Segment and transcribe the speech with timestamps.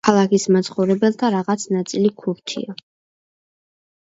[0.07, 2.77] ქალაქის მაცხოვრებელთა რაღაც ნაწილი ქურთია.